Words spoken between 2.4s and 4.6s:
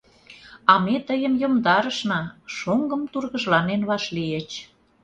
шоҥгым тургыжланен вашлийыч.